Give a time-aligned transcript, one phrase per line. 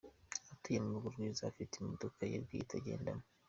[0.53, 3.23] Atuye mu rugo rwiza, afite imodoka ye bwite agendamo.